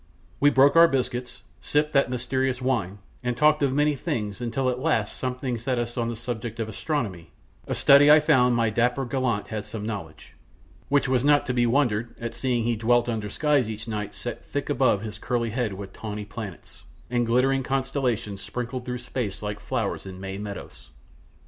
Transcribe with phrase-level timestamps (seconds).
[0.39, 4.79] We broke our biscuits, sipped that mysterious wine, and talked of many things until at
[4.79, 7.29] last something set us on the subject of astronomy,
[7.67, 11.53] a study I found my dapper gallant had some knowledge of which was not to
[11.53, 15.51] be wondered at seeing he dwelt under skies each night set thick above his curly
[15.51, 20.89] head with tawny planets, and glittering constellations sprinkled through space like flowers in May meadows.